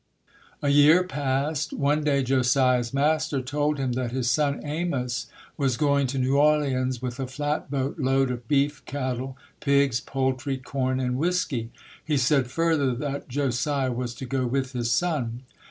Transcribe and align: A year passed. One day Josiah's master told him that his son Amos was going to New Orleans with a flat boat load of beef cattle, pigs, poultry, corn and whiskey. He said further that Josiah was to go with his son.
A 0.63 0.69
year 0.69 1.03
passed. 1.03 1.73
One 1.73 2.03
day 2.03 2.23
Josiah's 2.23 2.91
master 2.91 3.39
told 3.39 3.77
him 3.77 3.91
that 3.91 4.09
his 4.11 4.31
son 4.31 4.59
Amos 4.65 5.27
was 5.57 5.77
going 5.77 6.07
to 6.07 6.17
New 6.17 6.37
Orleans 6.39 7.03
with 7.03 7.19
a 7.19 7.27
flat 7.27 7.69
boat 7.69 7.99
load 7.99 8.31
of 8.31 8.47
beef 8.47 8.83
cattle, 8.85 9.37
pigs, 9.59 9.99
poultry, 9.99 10.57
corn 10.57 10.99
and 10.99 11.19
whiskey. 11.19 11.69
He 12.03 12.17
said 12.17 12.49
further 12.49 12.95
that 12.95 13.29
Josiah 13.29 13.91
was 13.91 14.15
to 14.15 14.25
go 14.25 14.47
with 14.47 14.71
his 14.73 14.89
son. 14.91 15.43